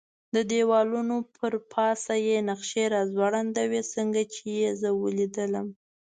د 0.35 0.37
دېوالونو 0.51 1.15
پر 1.37 1.53
پاسه 1.73 2.13
یې 2.27 2.37
نقشې 2.49 2.85
را 2.93 3.01
ځوړندې 3.13 3.63
وې، 3.71 3.81
څنګه 3.93 4.21
چې 4.33 4.43
یې 4.59 4.69
زه 4.81 4.89
ولیدلم. 5.03 5.67